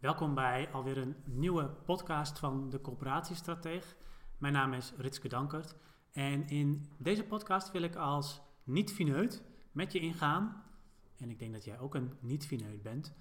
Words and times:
Welkom 0.00 0.34
bij 0.34 0.68
alweer 0.72 0.98
een 0.98 1.16
nieuwe 1.24 1.68
podcast 1.68 2.38
van 2.38 2.70
de 2.70 2.80
Coöperatiestrateeg. 2.80 3.96
Mijn 4.38 4.52
naam 4.52 4.72
is 4.72 4.92
Ritske 4.96 5.28
Dankert 5.28 5.76
en 6.12 6.46
in 6.48 6.88
deze 6.98 7.24
podcast 7.24 7.70
wil 7.70 7.82
ik 7.82 7.96
als 7.96 8.40
niet-fineut 8.64 9.42
met 9.72 9.92
je 9.92 9.98
ingaan. 9.98 10.62
En 11.16 11.30
ik 11.30 11.38
denk 11.38 11.52
dat 11.52 11.64
jij 11.64 11.78
ook 11.78 11.94
een 11.94 12.12
niet-fineut 12.20 12.82
bent, 12.82 13.14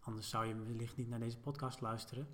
anders 0.00 0.28
zou 0.28 0.46
je 0.46 0.56
wellicht 0.56 0.96
niet 0.96 1.08
naar 1.08 1.18
deze 1.18 1.38
podcast 1.38 1.80
luisteren. 1.80 2.28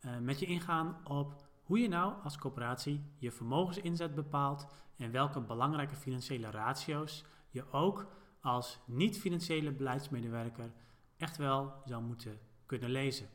Uh, 0.00 0.18
met 0.18 0.38
je 0.38 0.46
ingaan 0.46 1.06
op 1.06 1.44
hoe 1.62 1.78
je 1.78 1.88
nou 1.88 2.14
als 2.22 2.38
coöperatie 2.38 3.04
je 3.16 3.30
vermogensinzet 3.30 4.14
bepaalt 4.14 4.66
en 4.96 5.10
welke 5.10 5.40
belangrijke 5.40 5.96
financiële 5.96 6.50
ratio's 6.50 7.24
je 7.48 7.72
ook 7.72 8.06
als 8.40 8.78
niet-financiële 8.86 9.72
beleidsmedewerker 9.72 10.72
echt 11.16 11.36
wel 11.36 11.74
zou 11.84 12.02
moeten 12.02 12.38
kunnen 12.66 12.90
lezen 12.90 13.28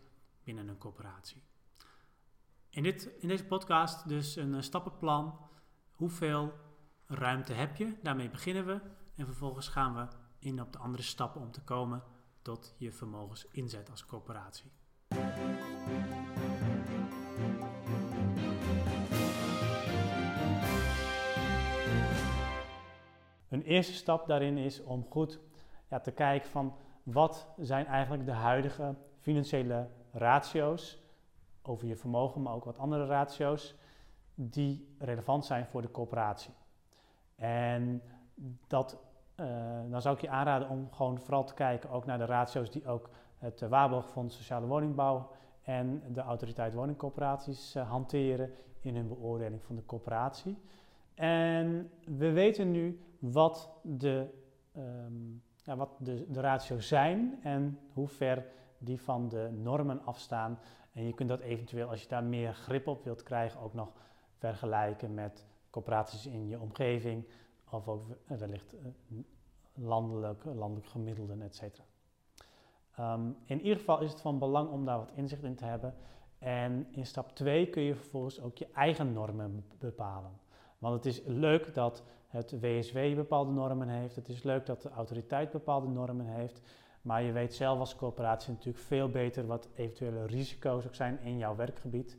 binnen 0.45 0.67
een 0.67 0.77
coöperatie. 0.77 1.43
In, 2.69 2.83
dit, 2.83 3.05
in 3.19 3.27
deze 3.27 3.45
podcast 3.45 4.07
dus 4.07 4.35
een 4.35 4.63
stappenplan. 4.63 5.39
Hoeveel 5.91 6.53
ruimte 7.07 7.53
heb 7.53 7.75
je? 7.75 7.95
Daarmee 8.03 8.29
beginnen 8.29 8.65
we. 8.65 8.81
En 9.15 9.25
vervolgens 9.25 9.67
gaan 9.67 9.95
we 9.95 10.07
in 10.39 10.61
op 10.61 10.73
de 10.73 10.77
andere 10.77 11.03
stappen 11.03 11.41
om 11.41 11.51
te 11.51 11.61
komen 11.61 12.03
tot 12.41 12.75
je 12.77 12.91
vermogensinzet 12.91 13.89
als 13.89 14.05
coöperatie. 14.05 14.71
Een 23.49 23.63
eerste 23.63 23.93
stap 23.93 24.27
daarin 24.27 24.57
is 24.57 24.83
om 24.83 25.05
goed 25.09 25.39
ja, 25.89 25.99
te 25.99 26.11
kijken 26.11 26.49
van 26.49 26.77
wat 27.03 27.47
zijn 27.57 27.85
eigenlijk 27.85 28.25
de 28.25 28.31
huidige 28.31 28.95
financiële 29.19 29.89
ratio's 30.17 31.03
over 31.61 31.87
je 31.87 31.95
vermogen, 31.95 32.41
maar 32.41 32.53
ook 32.53 32.65
wat 32.65 32.77
andere 32.77 33.05
ratio's 33.05 33.75
die 34.35 34.95
relevant 34.99 35.45
zijn 35.45 35.65
voor 35.65 35.81
de 35.81 35.91
coöperatie. 35.91 36.53
En 37.35 38.01
dat, 38.67 38.99
uh, 39.35 39.45
dan 39.89 40.01
zou 40.01 40.15
ik 40.15 40.21
je 40.21 40.29
aanraden 40.29 40.69
om 40.69 40.91
gewoon 40.91 41.19
vooral 41.19 41.43
te 41.43 41.53
kijken 41.53 41.89
ook 41.89 42.05
naar 42.05 42.17
de 42.17 42.25
ratio's 42.25 42.71
die 42.71 42.87
ook 42.87 43.09
het 43.37 43.59
Waarborgfonds 43.59 44.35
Sociale 44.35 44.65
Woningbouw 44.65 45.29
en 45.61 46.03
de 46.13 46.21
Autoriteit 46.21 46.73
Woningcoöperaties 46.73 47.75
uh, 47.75 47.89
hanteren 47.89 48.53
in 48.79 48.95
hun 48.95 49.07
beoordeling 49.07 49.63
van 49.63 49.75
de 49.75 49.85
coöperatie. 49.85 50.57
En 51.13 51.91
we 52.05 52.31
weten 52.31 52.71
nu 52.71 52.99
wat 53.19 53.69
de, 53.81 54.27
um, 54.77 55.43
ja, 55.63 55.75
wat 55.75 55.89
de, 55.99 56.25
de 56.31 56.41
ratio's 56.41 56.87
zijn 56.87 57.39
en 57.43 57.79
hoe 57.93 58.07
ver 58.07 58.45
die 58.77 59.01
van 59.01 59.29
de 59.29 59.49
normen 59.51 60.05
afstaan. 60.05 60.59
En 60.91 61.03
je 61.05 61.13
kunt 61.13 61.29
dat 61.29 61.39
eventueel, 61.39 61.89
als 61.89 62.01
je 62.01 62.07
daar 62.07 62.23
meer 62.23 62.53
grip 62.53 62.87
op 62.87 63.03
wilt 63.03 63.23
krijgen, 63.23 63.59
ook 63.59 63.73
nog 63.73 63.91
vergelijken 64.37 65.13
met 65.13 65.45
coöperaties 65.69 66.25
in 66.25 66.47
je 66.47 66.59
omgeving 66.59 67.25
of 67.69 67.87
ook 67.87 68.03
wellicht 68.27 68.73
eh, 68.73 69.17
landelijk, 69.73 70.43
landelijk 70.45 70.87
gemiddelden, 70.87 71.41
et 71.41 71.55
cetera. 71.55 71.85
Ehm, 72.95 73.29
in 73.45 73.61
ieder 73.61 73.77
geval 73.77 74.01
is 74.01 74.11
het 74.11 74.21
van 74.21 74.39
belang 74.39 74.69
om 74.69 74.85
daar 74.85 74.97
wat 74.97 75.11
inzicht 75.15 75.43
in 75.43 75.55
te 75.55 75.65
hebben. 75.65 75.95
En 76.37 76.87
in 76.91 77.05
stap 77.05 77.35
2 77.35 77.69
kun 77.69 77.83
je 77.83 77.95
vervolgens 77.95 78.41
ook 78.41 78.57
je 78.57 78.67
eigen 78.73 79.13
normen 79.13 79.65
bepalen. 79.79 80.31
Want 80.77 80.95
het 80.95 81.05
is 81.05 81.21
leuk 81.25 81.73
dat 81.73 82.03
het 82.27 82.59
WSW 82.59 83.15
bepaalde 83.15 83.51
normen 83.51 83.87
heeft. 83.87 84.15
Het 84.15 84.29
is 84.29 84.43
leuk 84.43 84.65
dat 84.65 84.81
de 84.81 84.89
autoriteit 84.89 85.51
bepaalde 85.51 85.87
normen 85.87 86.25
heeft. 86.25 86.61
Maar 87.05 87.23
je 87.23 87.31
weet 87.31 87.53
zelf 87.53 87.79
als 87.79 87.95
coöperatie 87.95 88.51
natuurlijk 88.51 88.83
veel 88.85 89.09
beter 89.09 89.45
wat 89.45 89.69
eventuele 89.75 90.25
risico's 90.25 90.85
ook 90.85 90.95
zijn 90.95 91.19
in 91.21 91.37
jouw 91.37 91.55
werkgebied. 91.55 92.17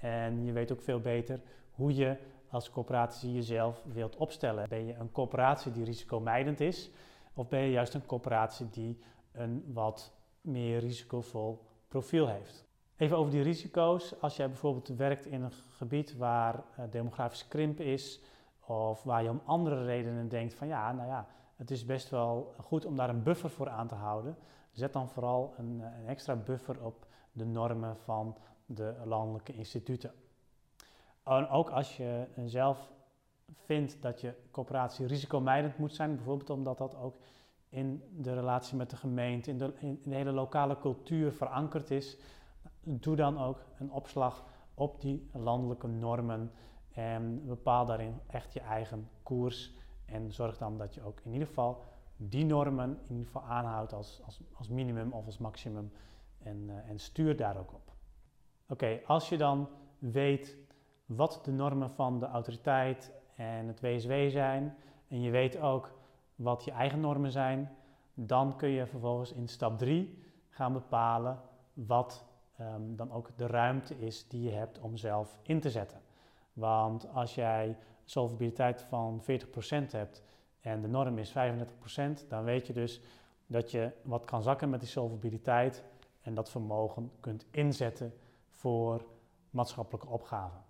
En 0.00 0.44
je 0.44 0.52
weet 0.52 0.72
ook 0.72 0.82
veel 0.82 1.00
beter 1.00 1.40
hoe 1.70 1.94
je 1.94 2.16
als 2.48 2.70
coöperatie 2.70 3.32
jezelf 3.32 3.82
wilt 3.84 4.16
opstellen. 4.16 4.68
Ben 4.68 4.86
je 4.86 4.94
een 4.94 5.12
coöperatie 5.12 5.72
die 5.72 5.84
risicomijdend 5.84 6.60
is? 6.60 6.90
Of 7.34 7.48
ben 7.48 7.60
je 7.60 7.70
juist 7.70 7.94
een 7.94 8.06
coöperatie 8.06 8.70
die 8.70 8.98
een 9.32 9.64
wat 9.72 10.12
meer 10.40 10.78
risicovol 10.78 11.64
profiel 11.88 12.28
heeft? 12.28 12.66
Even 12.96 13.16
over 13.16 13.32
die 13.32 13.42
risico's. 13.42 14.20
Als 14.20 14.36
jij 14.36 14.48
bijvoorbeeld 14.48 14.88
werkt 14.88 15.26
in 15.26 15.42
een 15.42 15.52
gebied 15.52 16.16
waar 16.16 16.54
uh, 16.54 16.84
demografische 16.90 17.48
krimp 17.48 17.80
is, 17.80 18.20
of 18.66 19.02
waar 19.02 19.22
je 19.22 19.30
om 19.30 19.40
andere 19.44 19.84
redenen 19.84 20.28
denkt 20.28 20.54
van 20.54 20.66
ja, 20.66 20.92
nou 20.92 21.08
ja, 21.08 21.26
het 21.62 21.70
is 21.70 21.84
best 21.84 22.10
wel 22.10 22.54
goed 22.60 22.84
om 22.84 22.96
daar 22.96 23.08
een 23.08 23.22
buffer 23.22 23.50
voor 23.50 23.68
aan 23.68 23.88
te 23.88 23.94
houden. 23.94 24.36
Zet 24.70 24.92
dan 24.92 25.08
vooral 25.08 25.54
een, 25.56 25.80
een 25.80 26.06
extra 26.06 26.36
buffer 26.36 26.84
op 26.84 27.06
de 27.32 27.44
normen 27.44 27.96
van 27.96 28.36
de 28.66 28.94
landelijke 29.04 29.52
instituten. 29.52 30.12
En 31.24 31.48
ook 31.48 31.70
als 31.70 31.96
je 31.96 32.26
zelf 32.46 32.92
vindt 33.52 34.02
dat 34.02 34.20
je 34.20 34.34
coöperatie 34.50 35.06
risicomijdend 35.06 35.78
moet 35.78 35.94
zijn, 35.94 36.16
bijvoorbeeld 36.16 36.50
omdat 36.50 36.78
dat 36.78 36.96
ook 36.96 37.16
in 37.68 38.02
de 38.16 38.34
relatie 38.34 38.76
met 38.76 38.90
de 38.90 38.96
gemeente, 38.96 39.50
in 39.50 39.58
de, 39.58 39.72
in 39.78 40.00
de 40.02 40.14
hele 40.14 40.32
lokale 40.32 40.78
cultuur 40.78 41.32
verankerd 41.32 41.90
is, 41.90 42.18
doe 42.80 43.16
dan 43.16 43.38
ook 43.38 43.64
een 43.78 43.90
opslag 43.90 44.44
op 44.74 45.00
die 45.00 45.30
landelijke 45.32 45.86
normen 45.86 46.52
en 46.92 47.46
bepaal 47.46 47.86
daarin 47.86 48.20
echt 48.26 48.52
je 48.52 48.60
eigen 48.60 49.08
koers. 49.22 49.80
En 50.12 50.32
zorg 50.32 50.58
dan 50.58 50.78
dat 50.78 50.94
je 50.94 51.02
ook 51.02 51.20
in 51.24 51.32
ieder 51.32 51.46
geval 51.46 51.82
die 52.16 52.44
normen 52.44 52.98
in 53.02 53.16
ieder 53.16 53.26
geval 53.26 53.42
aanhoudt 53.42 53.92
als, 53.92 54.20
als, 54.24 54.40
als 54.52 54.68
minimum 54.68 55.12
of 55.12 55.26
als 55.26 55.38
maximum. 55.38 55.92
En, 56.38 56.68
uh, 56.68 56.88
en 56.88 56.98
stuur 56.98 57.36
daar 57.36 57.58
ook 57.58 57.72
op. 57.72 57.92
Oké, 58.68 59.00
als 59.06 59.28
je 59.28 59.36
dan 59.36 59.68
weet 59.98 60.56
wat 61.06 61.40
de 61.44 61.52
normen 61.52 61.90
van 61.90 62.18
de 62.18 62.26
autoriteit 62.26 63.12
en 63.36 63.66
het 63.66 63.80
WSW 63.80 64.12
zijn, 64.28 64.76
en 65.08 65.20
je 65.20 65.30
weet 65.30 65.60
ook 65.60 65.92
wat 66.34 66.64
je 66.64 66.70
eigen 66.70 67.00
normen 67.00 67.30
zijn, 67.30 67.70
dan 68.14 68.56
kun 68.56 68.68
je 68.68 68.86
vervolgens 68.86 69.32
in 69.32 69.48
stap 69.48 69.78
3 69.78 70.22
gaan 70.48 70.72
bepalen 70.72 71.40
wat 71.72 72.24
um, 72.60 72.96
dan 72.96 73.12
ook 73.12 73.30
de 73.36 73.46
ruimte 73.46 73.98
is 73.98 74.28
die 74.28 74.42
je 74.42 74.50
hebt 74.50 74.78
om 74.78 74.96
zelf 74.96 75.38
in 75.42 75.60
te 75.60 75.70
zetten. 75.70 76.00
Want 76.52 77.08
als 77.12 77.34
jij 77.34 77.76
solvabiliteit 78.04 78.82
van 78.82 79.22
40% 79.22 79.24
hebt 79.90 80.22
en 80.60 80.80
de 80.80 80.88
norm 80.88 81.18
is 81.18 81.30
35%, 81.30 81.32
dan 82.28 82.44
weet 82.44 82.66
je 82.66 82.72
dus 82.72 83.00
dat 83.46 83.70
je 83.70 83.90
wat 84.02 84.24
kan 84.24 84.42
zakken 84.42 84.70
met 84.70 84.80
die 84.80 84.88
solvabiliteit 84.88 85.82
en 86.20 86.34
dat 86.34 86.50
vermogen 86.50 87.10
kunt 87.20 87.46
inzetten 87.50 88.14
voor 88.48 89.04
maatschappelijke 89.50 90.08
opgaven. 90.08 90.60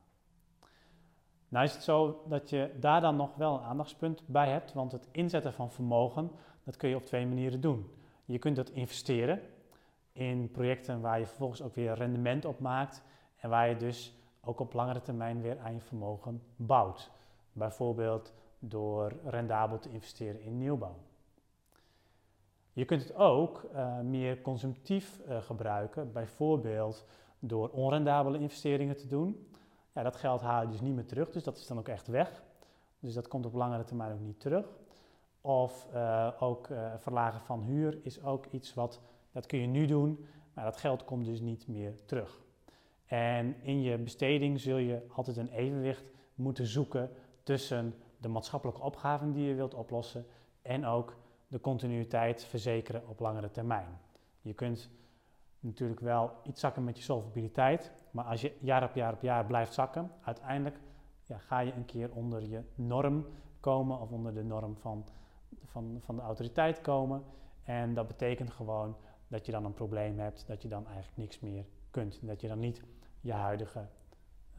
Nou 1.49 1.65
is 1.65 1.73
het 1.73 1.83
zo 1.83 2.23
dat 2.29 2.51
je 2.51 2.71
daar 2.81 3.01
dan 3.01 3.17
nog 3.17 3.35
wel 3.35 3.55
een 3.55 3.65
aandachtspunt 3.65 4.23
bij 4.27 4.51
hebt, 4.51 4.73
want 4.73 4.93
het 4.93 5.09
inzetten 5.11 5.53
van 5.53 5.71
vermogen, 5.71 6.31
dat 6.65 6.77
kun 6.77 6.89
je 6.89 6.97
op 6.97 7.07
twee 7.07 7.27
manieren 7.27 7.61
doen. 7.61 7.91
Je 8.25 8.39
kunt 8.39 8.57
dat 8.57 8.71
investeren 8.71 9.41
in 10.13 10.51
projecten 10.51 11.01
waar 11.01 11.19
je 11.19 11.27
vervolgens 11.27 11.63
ook 11.63 11.75
weer 11.75 11.95
rendement 11.95 12.45
op 12.45 12.59
maakt 12.59 13.03
en 13.37 13.51
waar 13.51 13.69
je 13.69 13.77
dus 13.77 14.15
ook 14.41 14.61
op 14.61 14.73
langere 14.73 15.03
termijn 15.03 15.41
weer 15.41 15.59
aan 15.59 15.75
je 15.75 15.81
vermogen 15.81 16.43
bouwt. 16.57 17.11
Bijvoorbeeld 17.53 18.33
door 18.59 19.13
rendabel 19.25 19.79
te 19.79 19.91
investeren 19.91 20.41
in 20.41 20.59
nieuwbouw. 20.59 20.97
Je 22.73 22.85
kunt 22.85 23.03
het 23.03 23.15
ook 23.15 23.69
uh, 23.75 24.01
meer 24.01 24.41
consumptief 24.41 25.21
uh, 25.29 25.43
gebruiken, 25.43 26.13
bijvoorbeeld 26.13 27.07
door 27.39 27.69
onrendabele 27.69 28.39
investeringen 28.39 28.97
te 28.97 29.07
doen. 29.07 29.51
Ja, 29.95 30.03
dat 30.03 30.17
geld 30.17 30.41
haal 30.41 30.63
je 30.63 30.69
dus 30.69 30.81
niet 30.81 30.95
meer 30.95 31.07
terug, 31.07 31.31
dus 31.31 31.43
dat 31.43 31.57
is 31.57 31.67
dan 31.67 31.79
ook 31.79 31.89
echt 31.89 32.07
weg. 32.07 32.43
Dus 33.01 33.15
dat 33.15 33.29
komt 33.29 33.47
op 33.47 33.55
langere 33.55 33.85
termijn 33.85 34.13
ook 34.13 34.21
niet 34.21 34.41
terug. 34.41 34.67
Of 35.41 35.89
uh, 35.95 36.29
ook 36.39 36.69
verlagen 36.97 37.41
van 37.41 37.63
huur 37.63 37.99
is 38.03 38.23
ook 38.23 38.47
iets 38.47 38.75
wat, 38.75 39.01
dat 39.33 39.47
kun 39.47 39.59
je 39.59 39.67
nu 39.67 39.87
doen, 39.87 40.27
maar 40.53 40.65
dat 40.65 40.77
geld 40.77 41.05
komt 41.05 41.25
dus 41.25 41.41
niet 41.41 41.69
meer 41.69 42.05
terug. 42.05 42.43
En 43.07 43.57
in 43.63 43.83
je 43.83 43.99
besteding 43.99 44.61
zul 44.61 44.77
je 44.77 45.07
altijd 45.15 45.37
een 45.37 45.49
evenwicht 45.49 46.05
moeten 46.35 46.67
zoeken 46.67 47.11
tussen 47.43 47.95
de 48.19 48.29
maatschappelijke 48.29 48.83
opgaven 48.83 49.33
die 49.33 49.49
je 49.49 49.55
wilt 49.55 49.75
oplossen 49.75 50.27
en 50.63 50.87
ook 50.87 51.17
de 51.49 51.61
continuïteit 51.61 52.45
verzekeren 52.45 53.09
op 53.09 53.21
langere 53.21 53.51
termijn. 53.51 53.99
Je 54.41 54.55
kunt 54.55 54.91
natuurlijk 55.61 56.01
wel 56.01 56.33
iets 56.43 56.61
zakken 56.61 56.85
met 56.85 56.97
je 56.97 57.03
solvabiliteit, 57.03 57.93
maar 58.11 58.25
als 58.25 58.41
je 58.41 58.57
jaar 58.61 58.83
op 58.83 58.95
jaar 58.95 59.13
op 59.13 59.23
jaar 59.23 59.47
blijft 59.47 59.75
zakken, 59.75 60.11
uiteindelijk 60.23 60.81
ja, 61.23 61.39
ga 61.39 61.59
je 61.59 61.73
een 61.73 61.85
keer 61.85 62.11
onder 62.13 62.43
je 62.43 62.63
norm 62.75 63.27
komen 63.61 64.01
of 64.01 64.11
onder 64.11 64.35
de 64.35 64.45
norm 64.45 64.77
van, 64.77 65.05
van, 65.65 65.99
van 66.01 66.17
de 66.17 66.23
autoriteit 66.23 66.81
komen. 66.81 67.25
En 67.63 67.95
dat 67.95 68.07
betekent 68.07 68.51
gewoon 68.51 68.97
dat 69.29 69.47
je 69.47 69.53
dan 69.53 69.65
een 69.65 69.75
probleem 69.75 70.19
hebt, 70.19 70.47
dat 70.47 70.63
je 70.63 70.69
dan 70.69 70.87
eigenlijk 70.87 71.17
niks 71.17 71.41
meer 71.41 71.65
kunt. 71.91 72.19
Dat 72.23 72.41
je 72.41 72.49
dan 72.49 72.59
niet 72.59 72.83
je 73.21 73.33
huidige, 73.33 73.89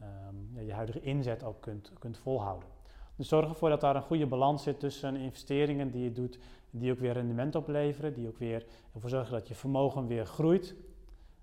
um, 0.02 0.60
je 0.60 0.72
huidige 0.72 1.00
inzet 1.00 1.44
ook 1.44 1.60
kunt, 1.60 1.92
kunt 1.98 2.18
volhouden. 2.18 2.68
Dus 3.16 3.28
zorg 3.28 3.48
ervoor 3.48 3.68
dat 3.68 3.80
daar 3.80 3.96
een 3.96 4.02
goede 4.02 4.26
balans 4.26 4.62
zit 4.62 4.80
tussen 4.80 5.16
investeringen 5.16 5.90
die 5.90 6.02
je 6.02 6.12
doet, 6.12 6.38
die 6.70 6.92
ook 6.92 6.98
weer 6.98 7.12
rendement 7.12 7.54
opleveren, 7.54 8.14
die 8.14 8.28
ook 8.28 8.38
weer 8.38 8.66
ervoor 8.94 9.10
zorgen 9.10 9.32
dat 9.32 9.48
je 9.48 9.54
vermogen 9.54 10.06
weer 10.06 10.26
groeit. 10.26 10.74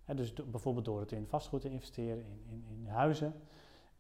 dus 0.06 0.33
bijvoorbeeld 0.33 0.86
door 0.86 1.00
het 1.00 1.12
in 1.12 1.27
vastgoed 1.27 1.62
te 1.62 1.69
investeren, 1.69 2.25
in, 2.25 2.44
in, 2.50 2.65
in 2.69 2.88
huizen. 2.88 3.33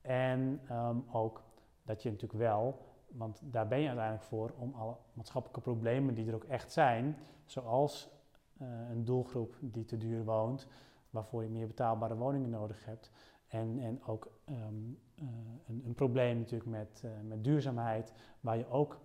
En 0.01 0.61
ehm, 0.67 0.97
ook 1.11 1.43
dat 1.83 2.03
je 2.03 2.09
natuurlijk 2.09 2.39
wel, 2.39 2.77
want 3.07 3.41
daar 3.43 3.67
ben 3.67 3.79
je 3.79 3.87
uiteindelijk 3.87 4.25
voor 4.25 4.53
om 4.57 4.73
alle 4.73 4.95
maatschappelijke 5.13 5.61
problemen 5.61 6.13
die 6.13 6.27
er 6.27 6.35
ook 6.35 6.43
echt 6.43 6.71
zijn, 6.71 7.17
zoals 7.45 8.09
eh, 8.57 8.67
een 8.89 9.05
doelgroep 9.05 9.55
die 9.59 9.85
te 9.85 9.97
duur 9.97 10.23
woont, 10.23 10.67
waarvoor 11.09 11.43
je 11.43 11.49
meer 11.49 11.67
betaalbare 11.67 12.15
woningen 12.15 12.49
nodig 12.49 12.85
hebt. 12.85 13.11
En, 13.51 13.79
en 13.79 14.03
ook 14.05 14.31
ehm, 14.45 14.57
eh, 15.15 15.25
een, 15.67 15.81
een, 15.85 15.93
probleem 15.93 16.37
natuurlijk 16.37 16.69
met, 16.69 17.01
uh, 17.05 17.11
met 17.23 17.43
duurzaamheid, 17.43 18.13
waar 18.39 18.57
je 18.57 18.69
ook 18.69 18.99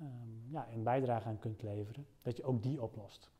um, 0.00 0.46
ja, 0.50 0.66
een 0.74 0.82
bijdrage 0.82 1.28
aan 1.28 1.38
kunt 1.38 1.62
leveren, 1.62 2.06
dat 2.22 2.36
je 2.36 2.44
ook 2.44 2.62
die 2.62 2.82
oplost. 2.82 3.30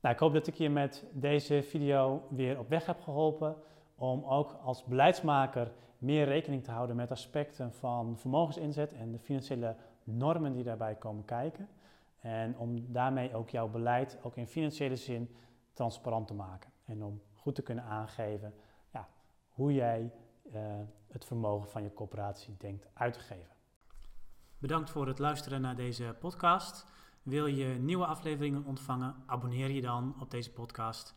Nou, 0.00 0.14
ik 0.14 0.20
hoop 0.20 0.32
dat 0.32 0.46
ik 0.46 0.54
je 0.54 0.70
met 0.70 1.04
deze 1.12 1.62
video 1.62 2.26
weer 2.28 2.58
op 2.58 2.68
weg 2.68 2.86
heb 2.86 3.00
geholpen 3.00 3.56
om 3.94 4.24
ook 4.24 4.52
als 4.62 4.84
beleidsmaker 4.84 5.72
meer 5.98 6.24
rekening 6.24 6.64
te 6.64 6.70
houden 6.70 6.96
met 6.96 7.10
aspecten 7.10 7.72
van 7.72 8.18
vermogensinzet 8.18 8.92
en 8.92 9.12
de 9.12 9.18
financiële 9.18 9.76
normen 10.04 10.52
die 10.52 10.64
daarbij 10.64 10.94
komen 10.94 11.24
kijken. 11.24 11.68
En 12.20 12.58
om 12.58 12.92
daarmee 12.92 13.34
ook 13.34 13.50
jouw 13.50 13.68
beleid, 13.68 14.18
ook 14.22 14.36
in 14.36 14.46
financiële 14.46 14.96
zin, 14.96 15.36
transparant 15.72 16.26
te 16.26 16.34
maken. 16.34 16.70
En 16.84 17.04
om 17.04 17.20
goed 17.34 17.54
te 17.54 17.62
kunnen 17.62 17.84
aangeven 17.84 18.54
hoe 19.56 19.72
jij 19.72 20.12
uh, 20.54 20.62
het 21.08 21.24
vermogen 21.24 21.68
van 21.68 21.82
je 21.82 21.92
corporatie 21.92 22.56
denkt 22.58 22.86
uit 22.94 23.12
te 23.12 23.20
geven. 23.20 23.54
Bedankt 24.58 24.90
voor 24.90 25.06
het 25.06 25.18
luisteren 25.18 25.60
naar 25.60 25.76
deze 25.76 26.16
podcast. 26.20 26.86
Wil 27.22 27.46
je 27.46 27.66
nieuwe 27.66 28.06
afleveringen 28.06 28.64
ontvangen? 28.64 29.14
Abonneer 29.26 29.70
je 29.70 29.80
dan 29.80 30.14
op 30.20 30.30
deze 30.30 30.52
podcast. 30.52 31.14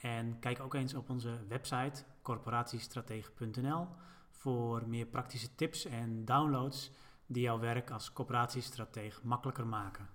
En 0.00 0.38
kijk 0.38 0.60
ook 0.60 0.74
eens 0.74 0.94
op 0.94 1.10
onze 1.10 1.46
website 1.48 2.04
corporatiestratege.nl 2.22 3.86
voor 4.30 4.88
meer 4.88 5.06
praktische 5.06 5.54
tips 5.54 5.84
en 5.84 6.24
downloads 6.24 6.92
die 7.26 7.42
jouw 7.42 7.58
werk 7.58 7.90
als 7.90 8.12
corporatiestratege 8.12 9.20
makkelijker 9.26 9.66
maken. 9.66 10.08